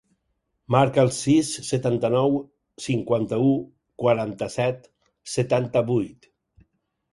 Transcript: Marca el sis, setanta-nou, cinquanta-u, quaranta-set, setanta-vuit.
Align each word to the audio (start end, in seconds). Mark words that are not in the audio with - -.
Marca 0.75 1.01
el 1.07 1.11
sis, 1.17 1.51
setanta-nou, 1.67 2.33
cinquanta-u, 2.87 3.53
quaranta-set, 4.07 4.91
setanta-vuit. 5.37 6.31